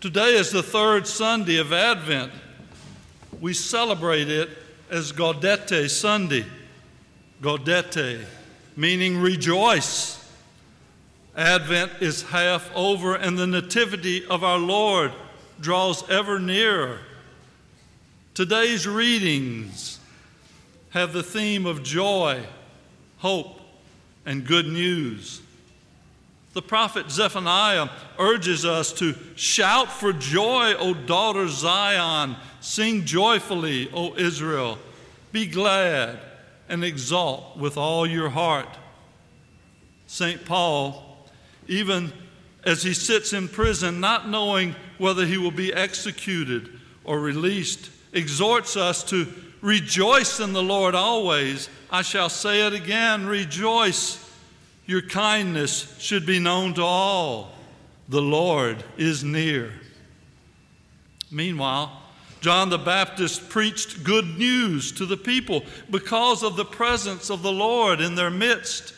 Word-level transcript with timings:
Today 0.00 0.32
is 0.32 0.50
the 0.50 0.62
third 0.62 1.06
Sunday 1.06 1.58
of 1.58 1.74
Advent. 1.74 2.32
We 3.38 3.52
celebrate 3.52 4.30
it 4.30 4.48
as 4.88 5.12
Gaudete 5.12 5.90
Sunday. 5.90 6.46
Gaudete, 7.42 8.24
meaning 8.76 9.18
rejoice. 9.18 10.26
Advent 11.36 11.92
is 12.00 12.22
half 12.22 12.74
over, 12.74 13.14
and 13.14 13.36
the 13.36 13.46
Nativity 13.46 14.24
of 14.24 14.42
our 14.42 14.56
Lord 14.56 15.12
draws 15.60 16.08
ever 16.08 16.40
nearer. 16.40 17.00
Today's 18.32 18.86
readings 18.86 20.00
have 20.90 21.12
the 21.12 21.22
theme 21.22 21.66
of 21.66 21.82
joy, 21.82 22.46
hope, 23.18 23.60
and 24.24 24.46
good 24.46 24.66
news. 24.66 25.42
The 26.52 26.62
prophet 26.62 27.10
Zephaniah 27.10 27.88
urges 28.18 28.64
us 28.64 28.92
to 28.94 29.14
shout 29.36 29.92
for 29.92 30.12
joy, 30.12 30.74
O 30.78 30.94
daughter 30.94 31.46
Zion. 31.48 32.36
Sing 32.60 33.04
joyfully, 33.04 33.88
O 33.92 34.16
Israel. 34.16 34.78
Be 35.30 35.46
glad 35.46 36.18
and 36.68 36.84
exult 36.84 37.56
with 37.56 37.76
all 37.76 38.06
your 38.06 38.30
heart. 38.30 38.68
St. 40.08 40.44
Paul, 40.44 41.28
even 41.68 42.12
as 42.64 42.82
he 42.82 42.94
sits 42.94 43.32
in 43.32 43.48
prison, 43.48 44.00
not 44.00 44.28
knowing 44.28 44.74
whether 44.98 45.24
he 45.24 45.38
will 45.38 45.52
be 45.52 45.72
executed 45.72 46.68
or 47.04 47.20
released, 47.20 47.90
exhorts 48.12 48.76
us 48.76 49.04
to 49.04 49.28
rejoice 49.60 50.40
in 50.40 50.52
the 50.52 50.62
Lord 50.62 50.96
always. 50.96 51.68
I 51.90 52.02
shall 52.02 52.28
say 52.28 52.66
it 52.66 52.72
again 52.72 53.26
rejoice. 53.26 54.29
Your 54.90 55.02
kindness 55.02 55.94
should 56.00 56.26
be 56.26 56.40
known 56.40 56.74
to 56.74 56.82
all. 56.82 57.52
The 58.08 58.20
Lord 58.20 58.82
is 58.98 59.22
near. 59.22 59.72
Meanwhile, 61.30 61.92
John 62.40 62.70
the 62.70 62.78
Baptist 62.78 63.48
preached 63.48 64.02
good 64.02 64.36
news 64.36 64.90
to 64.90 65.06
the 65.06 65.16
people 65.16 65.62
because 65.92 66.42
of 66.42 66.56
the 66.56 66.64
presence 66.64 67.30
of 67.30 67.42
the 67.42 67.52
Lord 67.52 68.00
in 68.00 68.16
their 68.16 68.32
midst. 68.32 68.92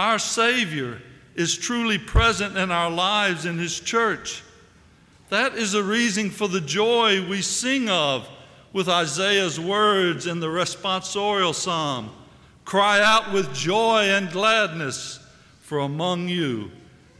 Our 0.00 0.18
Savior 0.18 1.00
is 1.36 1.56
truly 1.56 1.98
present 1.98 2.56
in 2.56 2.72
our 2.72 2.90
lives 2.90 3.46
in 3.46 3.56
His 3.56 3.78
church. 3.78 4.42
That 5.28 5.54
is 5.54 5.74
a 5.74 5.84
reason 5.84 6.28
for 6.28 6.48
the 6.48 6.60
joy 6.60 7.24
we 7.24 7.40
sing 7.40 7.88
of 7.88 8.28
with 8.72 8.88
Isaiah's 8.88 9.60
words 9.60 10.26
in 10.26 10.40
the 10.40 10.48
responsorial 10.48 11.54
psalm 11.54 12.10
Cry 12.70 13.02
out 13.02 13.32
with 13.32 13.52
joy 13.52 14.02
and 14.10 14.30
gladness, 14.30 15.18
for 15.60 15.80
among 15.80 16.28
you 16.28 16.70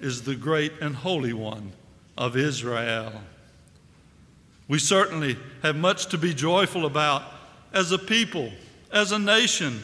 is 0.01 0.23
the 0.23 0.37
great 0.37 0.73
and 0.81 0.95
holy 0.95 1.33
one 1.33 1.73
of 2.17 2.37
Israel. 2.37 3.13
We 4.69 4.79
certainly 4.79 5.37
have 5.65 5.75
much 5.75 6.07
to 6.11 6.19
be 6.19 6.35
joyful 6.35 6.87
about 6.87 7.25
as 7.73 7.91
a 7.91 7.99
people, 7.99 8.53
as 8.93 9.11
a 9.11 9.19
nation, 9.19 9.83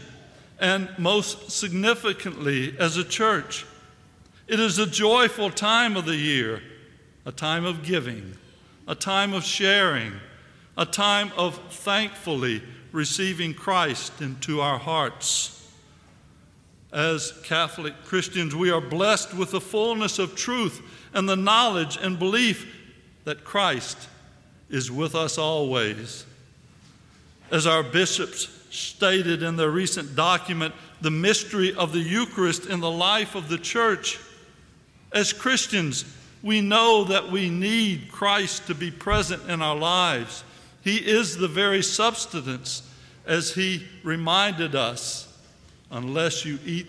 and 0.60 0.88
most 0.98 1.50
significantly 1.50 2.78
as 2.78 2.96
a 2.96 3.02
church. 3.02 3.66
It 4.46 4.60
is 4.60 4.78
a 4.78 4.86
joyful 4.86 5.50
time 5.50 5.96
of 5.96 6.04
the 6.04 6.14
year, 6.14 6.62
a 7.24 7.32
time 7.32 7.64
of 7.64 7.82
giving, 7.82 8.34
a 8.86 8.94
time 8.94 9.32
of 9.32 9.42
sharing, 9.42 10.12
a 10.78 10.86
time 10.86 11.32
of 11.36 11.58
thankfully 11.72 12.62
receiving 12.92 13.52
Christ 13.52 14.20
into 14.20 14.60
our 14.60 14.78
hearts. 14.78 15.54
As 16.96 17.32
Catholic 17.42 17.92
Christians, 18.06 18.56
we 18.56 18.70
are 18.70 18.80
blessed 18.80 19.34
with 19.34 19.50
the 19.50 19.60
fullness 19.60 20.18
of 20.18 20.34
truth 20.34 20.80
and 21.12 21.28
the 21.28 21.36
knowledge 21.36 21.98
and 22.00 22.18
belief 22.18 22.74
that 23.24 23.44
Christ 23.44 23.98
is 24.70 24.90
with 24.90 25.14
us 25.14 25.36
always. 25.36 26.24
As 27.50 27.66
our 27.66 27.82
bishops 27.82 28.48
stated 28.70 29.42
in 29.42 29.56
their 29.56 29.70
recent 29.70 30.16
document, 30.16 30.74
the 31.02 31.10
mystery 31.10 31.74
of 31.74 31.92
the 31.92 32.00
Eucharist 32.00 32.64
in 32.64 32.80
the 32.80 32.90
life 32.90 33.34
of 33.34 33.50
the 33.50 33.58
church, 33.58 34.18
as 35.12 35.34
Christians, 35.34 36.06
we 36.42 36.62
know 36.62 37.04
that 37.04 37.30
we 37.30 37.50
need 37.50 38.10
Christ 38.10 38.68
to 38.68 38.74
be 38.74 38.90
present 38.90 39.50
in 39.50 39.60
our 39.60 39.76
lives. 39.76 40.44
He 40.82 40.96
is 40.96 41.36
the 41.36 41.46
very 41.46 41.82
substance, 41.82 42.88
as 43.26 43.52
He 43.52 43.86
reminded 44.02 44.74
us 44.74 45.15
unless 45.90 46.44
you 46.44 46.58
eat 46.64 46.86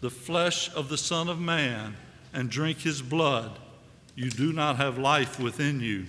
the 0.00 0.10
flesh 0.10 0.72
of 0.74 0.88
the 0.88 0.98
Son 0.98 1.28
of 1.28 1.40
Man 1.40 1.96
and 2.32 2.50
drink 2.50 2.78
his 2.78 3.02
blood, 3.02 3.58
you 4.14 4.30
do 4.30 4.52
not 4.52 4.76
have 4.76 4.98
life 4.98 5.38
within 5.38 5.80
you. 5.80 6.06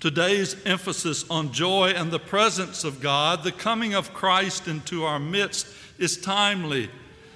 Today's 0.00 0.56
emphasis 0.64 1.24
on 1.30 1.52
joy 1.52 1.92
and 1.94 2.10
the 2.10 2.18
presence 2.18 2.82
of 2.82 3.00
God, 3.00 3.44
the 3.44 3.52
coming 3.52 3.94
of 3.94 4.12
Christ 4.12 4.66
into 4.66 5.04
our 5.04 5.20
midst, 5.20 5.68
is 5.98 6.16
timely, 6.16 6.90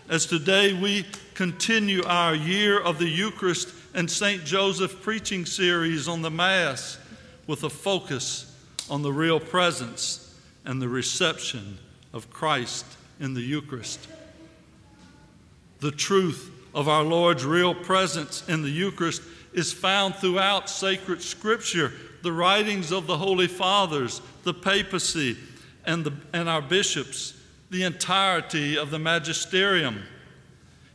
as 0.09 0.27
today 0.27 0.73
we 0.73 1.07
continue 1.35 2.03
our 2.05 2.35
year 2.35 2.81
of 2.81 2.99
the 2.99 3.09
Eucharist 3.09 3.73
and 3.95 4.11
St. 4.11 4.45
Joseph 4.45 5.01
preaching 5.01 5.47
series 5.47 6.09
on 6.09 6.23
the 6.23 6.31
Mass 6.31 6.99
with 7.47 7.63
a 7.63 7.71
focus 7.71 8.53
on 8.91 9.03
the 9.03 9.13
real 9.13 9.39
presence 9.39 10.35
and 10.65 10.83
the 10.83 10.89
reception 10.89 11.79
of 12.17 12.31
Christ 12.31 12.87
in 13.21 13.35
the 13.35 13.43
Eucharist. 13.43 14.09
The 15.81 15.91
truth 15.91 16.51
of 16.75 16.89
our 16.89 17.05
Lord's 17.05 17.45
real 17.45 17.75
presence 17.75 18.43
in 18.49 18.63
the 18.63 18.71
Eucharist 18.71 19.23
is 19.53 19.73
found 19.73 20.15
throughout 20.15 20.71
sacred 20.71 21.23
scripture, 21.23 21.93
the 22.23 22.33
writings 22.33 22.91
of 22.91 23.07
the 23.07 23.19
Holy 23.19 23.47
Fathers, 23.47 24.23
the 24.45 24.55
papacy, 24.55 25.37
and, 25.85 26.05
the, 26.05 26.13
and 26.33 26.49
our 26.49 26.63
bishops, 26.63 27.35
the 27.71 27.83
entirety 27.83 28.77
of 28.79 28.91
the 28.91 28.99
magisterium. 28.99 30.03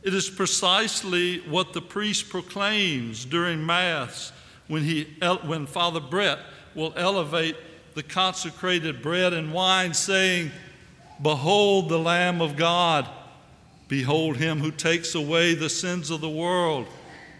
It 0.02 0.14
is 0.14 0.28
precisely 0.28 1.38
what 1.40 1.72
the 1.72 1.80
priest 1.80 2.28
proclaims 2.28 3.24
during 3.24 3.64
Mass 3.64 4.32
when, 4.66 4.82
he, 4.82 5.04
when 5.44 5.66
Father 5.66 6.00
Brett 6.00 6.40
will 6.74 6.92
elevate 6.96 7.56
the 7.94 8.02
consecrated 8.02 9.02
bread 9.02 9.32
and 9.32 9.52
wine, 9.52 9.94
saying, 9.94 10.50
Behold 11.22 11.88
the 11.88 11.98
Lamb 11.98 12.40
of 12.40 12.56
God. 12.56 13.08
Behold 13.88 14.38
him 14.38 14.58
who 14.58 14.70
takes 14.70 15.14
away 15.14 15.54
the 15.54 15.68
sins 15.68 16.10
of 16.10 16.20
the 16.20 16.28
world. 16.28 16.86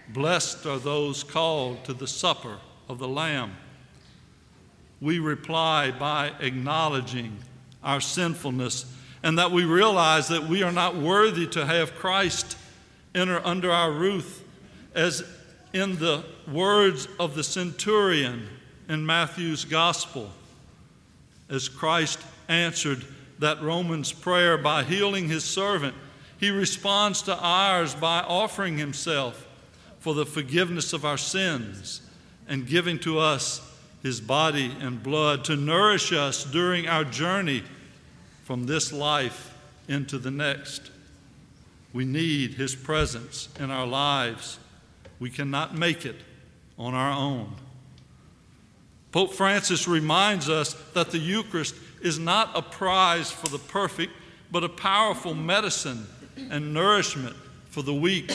Blessed 0.08 0.66
are 0.66 0.78
those 0.78 1.24
called 1.24 1.84
to 1.84 1.92
the 1.92 2.06
supper 2.06 2.58
of 2.88 2.98
the 2.98 3.08
Lamb. 3.08 3.56
We 5.00 5.18
reply 5.18 5.90
by 5.90 6.32
acknowledging 6.38 7.38
our 7.82 8.00
sinfulness 8.00 8.86
and 9.22 9.38
that 9.38 9.50
we 9.50 9.64
realize 9.64 10.28
that 10.28 10.44
we 10.44 10.62
are 10.62 10.72
not 10.72 10.96
worthy 10.96 11.46
to 11.48 11.66
have 11.66 11.94
Christ 11.94 12.56
enter 13.14 13.40
under 13.44 13.70
our 13.70 13.90
roof, 13.90 14.42
as 14.94 15.24
in 15.72 15.96
the 15.96 16.24
words 16.50 17.08
of 17.18 17.34
the 17.34 17.44
centurion 17.44 18.48
in 18.88 19.06
Matthew's 19.06 19.64
gospel, 19.64 20.30
as 21.48 21.68
Christ 21.68 22.20
answered 22.48 23.04
that 23.42 23.60
Romans 23.60 24.12
prayer 24.12 24.56
by 24.56 24.84
healing 24.84 25.28
his 25.28 25.42
servant. 25.42 25.96
He 26.38 26.50
responds 26.50 27.22
to 27.22 27.36
ours 27.36 27.92
by 27.92 28.20
offering 28.20 28.78
himself 28.78 29.46
for 29.98 30.14
the 30.14 30.24
forgiveness 30.24 30.92
of 30.92 31.04
our 31.04 31.18
sins 31.18 32.02
and 32.48 32.66
giving 32.66 33.00
to 33.00 33.18
us 33.18 33.60
his 34.00 34.20
body 34.20 34.72
and 34.80 35.02
blood 35.02 35.44
to 35.44 35.56
nourish 35.56 36.12
us 36.12 36.44
during 36.44 36.86
our 36.88 37.04
journey 37.04 37.64
from 38.44 38.66
this 38.66 38.92
life 38.92 39.56
into 39.88 40.18
the 40.18 40.30
next. 40.30 40.92
We 41.92 42.04
need 42.04 42.54
his 42.54 42.76
presence 42.76 43.48
in 43.58 43.72
our 43.72 43.86
lives. 43.86 44.60
We 45.18 45.30
cannot 45.30 45.74
make 45.76 46.06
it 46.06 46.16
on 46.78 46.94
our 46.94 47.12
own. 47.12 47.54
Pope 49.10 49.34
Francis 49.34 49.88
reminds 49.88 50.48
us 50.48 50.74
that 50.94 51.10
the 51.10 51.18
Eucharist 51.18 51.74
is 52.02 52.18
not 52.18 52.50
a 52.54 52.62
prize 52.62 53.30
for 53.30 53.48
the 53.48 53.58
perfect, 53.58 54.12
but 54.50 54.64
a 54.64 54.68
powerful 54.68 55.34
medicine 55.34 56.06
and 56.50 56.74
nourishment 56.74 57.36
for 57.70 57.82
the 57.82 57.94
weak. 57.94 58.30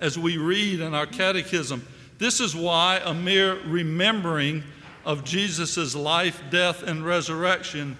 As 0.00 0.18
we 0.18 0.36
read 0.36 0.80
in 0.80 0.94
our 0.94 1.06
catechism, 1.06 1.86
this 2.18 2.40
is 2.40 2.56
why 2.56 3.00
a 3.04 3.14
mere 3.14 3.60
remembering 3.64 4.64
of 5.04 5.24
Jesus' 5.24 5.94
life, 5.94 6.42
death, 6.50 6.82
and 6.82 7.04
resurrection 7.04 7.96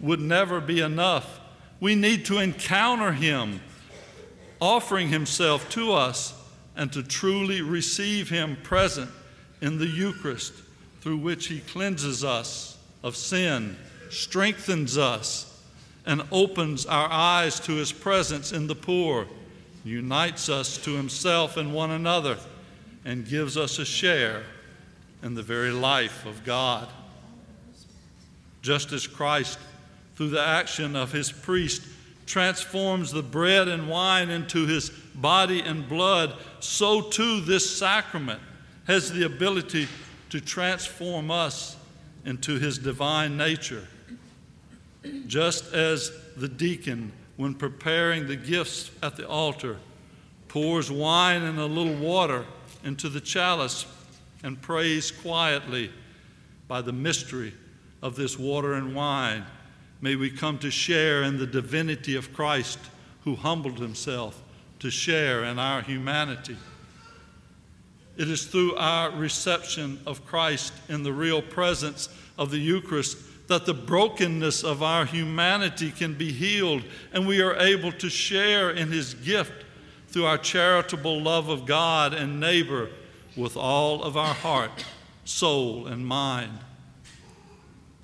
would 0.00 0.20
never 0.20 0.60
be 0.60 0.80
enough. 0.80 1.40
We 1.80 1.94
need 1.94 2.24
to 2.26 2.38
encounter 2.38 3.12
him, 3.12 3.60
offering 4.60 5.08
himself 5.08 5.68
to 5.70 5.92
us, 5.92 6.34
and 6.76 6.92
to 6.92 7.02
truly 7.02 7.60
receive 7.60 8.30
him 8.30 8.56
present 8.62 9.10
in 9.60 9.78
the 9.78 9.86
Eucharist, 9.86 10.54
through 11.00 11.18
which 11.18 11.46
he 11.46 11.60
cleanses 11.60 12.24
us 12.24 12.77
of 13.02 13.16
sin, 13.16 13.76
strengthens 14.10 14.98
us, 14.98 15.62
and 16.06 16.22
opens 16.32 16.86
our 16.86 17.08
eyes 17.10 17.60
to 17.60 17.72
his 17.72 17.92
presence 17.92 18.52
in 18.52 18.66
the 18.66 18.74
poor, 18.74 19.26
unites 19.84 20.48
us 20.48 20.78
to 20.78 20.94
himself 20.94 21.56
and 21.56 21.72
one 21.72 21.90
another, 21.90 22.38
and 23.04 23.28
gives 23.28 23.56
us 23.56 23.78
a 23.78 23.84
share 23.84 24.42
in 25.22 25.34
the 25.34 25.42
very 25.42 25.70
life 25.70 26.24
of 26.26 26.44
God. 26.44 26.88
Just 28.62 28.92
as 28.92 29.06
Christ, 29.06 29.58
through 30.16 30.30
the 30.30 30.44
action 30.44 30.96
of 30.96 31.12
his 31.12 31.30
priest, 31.30 31.82
transforms 32.26 33.12
the 33.12 33.22
bread 33.22 33.68
and 33.68 33.88
wine 33.88 34.30
into 34.30 34.66
his 34.66 34.90
body 35.14 35.60
and 35.60 35.88
blood, 35.88 36.34
so 36.60 37.02
too 37.02 37.40
this 37.40 37.78
sacrament 37.78 38.40
has 38.86 39.12
the 39.12 39.24
ability 39.24 39.88
to 40.30 40.40
transform 40.40 41.30
us 41.30 41.76
into 42.24 42.58
his 42.58 42.78
divine 42.78 43.36
nature. 43.36 43.86
Just 45.26 45.72
as 45.72 46.12
the 46.36 46.48
deacon, 46.48 47.12
when 47.36 47.54
preparing 47.54 48.26
the 48.26 48.36
gifts 48.36 48.90
at 49.02 49.16
the 49.16 49.28
altar, 49.28 49.76
pours 50.48 50.90
wine 50.90 51.42
and 51.42 51.58
a 51.58 51.66
little 51.66 51.94
water 51.94 52.44
into 52.84 53.08
the 53.08 53.20
chalice 53.20 53.86
and 54.42 54.60
prays 54.60 55.10
quietly 55.10 55.90
by 56.66 56.80
the 56.82 56.92
mystery 56.92 57.54
of 58.02 58.16
this 58.16 58.38
water 58.38 58.74
and 58.74 58.94
wine, 58.94 59.44
may 60.00 60.16
we 60.16 60.30
come 60.30 60.58
to 60.58 60.70
share 60.70 61.22
in 61.22 61.38
the 61.38 61.46
divinity 61.46 62.14
of 62.16 62.32
Christ 62.32 62.78
who 63.24 63.34
humbled 63.34 63.78
himself 63.78 64.42
to 64.78 64.90
share 64.90 65.44
in 65.44 65.58
our 65.58 65.82
humanity. 65.82 66.56
It 68.18 68.28
is 68.28 68.44
through 68.44 68.74
our 68.74 69.12
reception 69.12 70.00
of 70.04 70.26
Christ 70.26 70.72
in 70.88 71.04
the 71.04 71.12
real 71.12 71.40
presence 71.40 72.08
of 72.36 72.50
the 72.50 72.58
Eucharist 72.58 73.16
that 73.46 73.64
the 73.64 73.72
brokenness 73.72 74.64
of 74.64 74.82
our 74.82 75.04
humanity 75.04 75.92
can 75.92 76.14
be 76.14 76.32
healed 76.32 76.82
and 77.12 77.26
we 77.26 77.40
are 77.40 77.56
able 77.56 77.92
to 77.92 78.10
share 78.10 78.70
in 78.70 78.90
His 78.90 79.14
gift 79.14 79.64
through 80.08 80.26
our 80.26 80.36
charitable 80.36 81.22
love 81.22 81.48
of 81.48 81.64
God 81.64 82.12
and 82.12 82.40
neighbor 82.40 82.90
with 83.36 83.56
all 83.56 84.02
of 84.02 84.16
our 84.16 84.34
heart, 84.34 84.84
soul, 85.24 85.86
and 85.86 86.04
mind. 86.04 86.58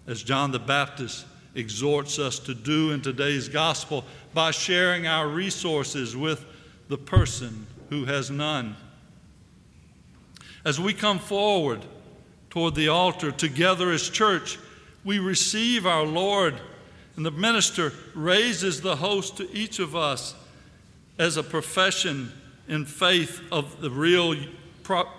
As 0.06 0.22
John 0.22 0.52
the 0.52 0.60
Baptist 0.60 1.26
exhorts 1.56 2.20
us 2.20 2.38
to 2.40 2.54
do 2.54 2.92
in 2.92 3.00
today's 3.00 3.48
gospel 3.48 4.04
by 4.32 4.52
sharing 4.52 5.08
our 5.08 5.26
resources 5.26 6.16
with 6.16 6.44
the 6.88 6.98
person 6.98 7.66
who 7.90 8.04
has 8.04 8.30
none. 8.30 8.76
As 10.64 10.80
we 10.80 10.94
come 10.94 11.18
forward 11.18 11.84
toward 12.50 12.74
the 12.74 12.88
altar 12.88 13.30
together 13.30 13.90
as 13.90 14.08
church, 14.08 14.58
we 15.04 15.18
receive 15.18 15.86
our 15.86 16.04
Lord, 16.04 16.58
and 17.16 17.26
the 17.26 17.30
minister 17.30 17.92
raises 18.14 18.80
the 18.80 18.96
host 18.96 19.36
to 19.36 19.50
each 19.52 19.78
of 19.78 19.94
us 19.94 20.34
as 21.18 21.36
a 21.36 21.42
profession 21.42 22.32
in 22.66 22.86
faith 22.86 23.42
of 23.52 23.80
the 23.80 23.90
real 23.90 24.34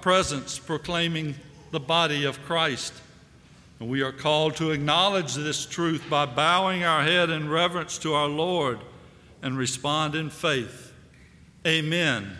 presence 0.02 0.58
proclaiming 0.58 1.36
the 1.72 1.80
body 1.80 2.26
of 2.26 2.42
Christ. 2.44 2.94
And 3.80 3.90
we 3.90 4.02
are 4.02 4.12
called 4.12 4.56
to 4.58 4.72
acknowledge 4.72 5.36
this 5.36 5.66
truth 5.66 6.04
by 6.10 6.26
bowing 6.26 6.84
our 6.84 7.04
head 7.04 7.30
in 7.30 7.50
reverence 7.50 7.98
to 8.00 8.14
our 8.14 8.28
Lord 8.28 8.80
and 9.42 9.58
respond 9.58 10.16
in 10.16 10.30
faith. 10.30 10.94
Amen. 11.68 12.36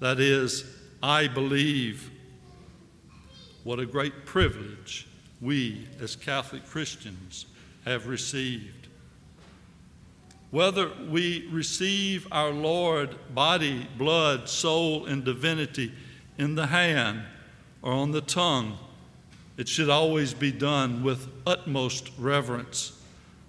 That 0.00 0.18
is, 0.18 0.64
I 1.02 1.28
believe. 1.28 2.10
What 3.64 3.78
a 3.78 3.86
great 3.86 4.26
privilege 4.26 5.06
we 5.40 5.88
as 5.98 6.16
Catholic 6.16 6.66
Christians 6.66 7.46
have 7.86 8.06
received. 8.06 8.88
Whether 10.50 10.90
we 11.08 11.48
receive 11.50 12.28
our 12.30 12.50
Lord 12.50 13.16
body, 13.34 13.88
blood, 13.96 14.50
soul, 14.50 15.06
and 15.06 15.24
divinity 15.24 15.92
in 16.36 16.56
the 16.56 16.66
hand 16.66 17.22
or 17.80 17.92
on 17.92 18.12
the 18.12 18.20
tongue, 18.20 18.76
it 19.56 19.66
should 19.66 19.88
always 19.88 20.34
be 20.34 20.52
done 20.52 21.02
with 21.02 21.26
utmost 21.46 22.10
reverence, 22.18 22.92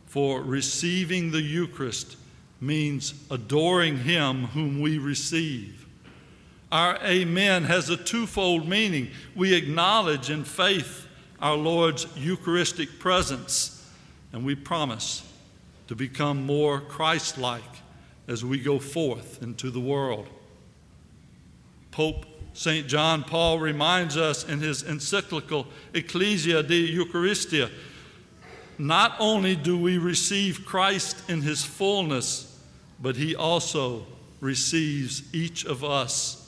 for 0.07 0.41
receiving 0.41 1.31
the 1.31 1.41
Eucharist 1.41 2.15
means 2.61 3.13
adoring 3.29 3.97
Him 3.97 4.45
whom 4.45 4.79
we 4.79 4.97
receive. 4.97 5.84
Our 6.71 6.97
Amen 7.03 7.63
has 7.65 7.89
a 7.89 7.97
twofold 7.97 8.67
meaning. 8.67 9.09
We 9.35 9.53
acknowledge 9.53 10.29
in 10.29 10.43
faith 10.43 11.07
our 11.39 11.55
Lord's 11.55 12.07
Eucharistic 12.15 12.99
presence, 12.99 13.87
and 14.33 14.45
we 14.45 14.55
promise 14.55 15.23
to 15.87 15.95
become 15.95 16.45
more 16.45 16.81
Christ 16.81 17.37
like 17.37 17.61
as 18.27 18.43
we 18.43 18.59
go 18.59 18.79
forth 18.79 19.41
into 19.43 19.69
the 19.69 19.79
world. 19.79 20.27
Pope 21.91 22.25
St. 22.53 22.87
John 22.87 23.23
Paul 23.23 23.59
reminds 23.59 24.15
us 24.15 24.47
in 24.47 24.59
his 24.59 24.81
encyclical 24.81 25.67
Ecclesia 25.93 26.63
de 26.63 26.95
Eucharistia 26.95 27.69
not 28.77 29.15
only 29.19 29.55
do 29.55 29.77
we 29.77 29.97
receive 29.97 30.65
Christ 30.65 31.29
in 31.29 31.41
his 31.41 31.63
fullness, 31.63 32.59
but 33.01 33.15
he 33.15 33.35
also 33.35 34.05
receives 34.41 35.33
each 35.33 35.65
of 35.65 35.83
us, 35.83 36.44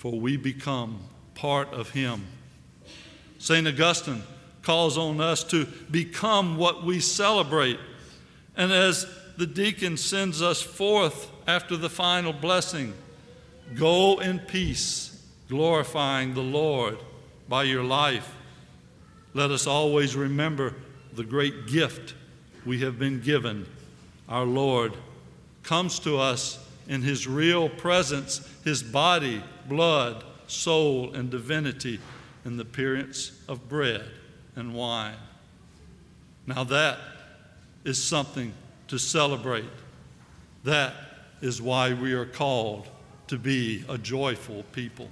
for 0.00 0.18
we 0.18 0.38
become 0.38 0.98
part 1.34 1.68
of 1.74 1.90
him. 1.90 2.24
St. 3.38 3.68
Augustine 3.68 4.22
calls 4.62 4.96
on 4.96 5.20
us 5.20 5.44
to 5.44 5.66
become 5.90 6.56
what 6.56 6.82
we 6.82 7.00
celebrate 7.00 7.78
and 8.56 8.72
as 8.72 9.04
the 9.36 9.46
deacon 9.46 9.98
sends 9.98 10.40
us 10.40 10.62
forth 10.62 11.30
after 11.46 11.76
the 11.76 11.90
final 11.90 12.32
blessing, 12.32 12.94
go 13.74 14.18
in 14.20 14.38
peace, 14.38 15.22
glorifying 15.50 16.32
the 16.32 16.40
Lord 16.40 16.96
by 17.46 17.64
your 17.64 17.84
life. 17.84 18.34
Let 19.34 19.50
us 19.50 19.66
always 19.66 20.16
remember 20.16 20.74
the 21.12 21.24
great 21.24 21.66
gift 21.66 22.14
we 22.64 22.78
have 22.80 22.98
been 22.98 23.20
given. 23.20 23.66
Our 24.30 24.46
Lord 24.46 24.94
comes 25.62 25.98
to 26.00 26.18
us 26.18 26.58
in 26.90 27.02
His 27.02 27.26
real 27.26 27.68
presence, 27.68 28.46
His 28.64 28.82
body, 28.82 29.42
blood, 29.66 30.24
soul, 30.48 31.14
and 31.14 31.30
divinity 31.30 32.00
in 32.44 32.56
the 32.56 32.62
appearance 32.62 33.40
of 33.48 33.68
bread 33.68 34.04
and 34.56 34.74
wine. 34.74 35.14
Now, 36.46 36.64
that 36.64 36.98
is 37.84 38.02
something 38.02 38.52
to 38.88 38.98
celebrate. 38.98 39.70
That 40.64 40.94
is 41.40 41.62
why 41.62 41.94
we 41.94 42.12
are 42.12 42.26
called 42.26 42.88
to 43.28 43.38
be 43.38 43.84
a 43.88 43.96
joyful 43.96 44.64
people. 44.72 45.08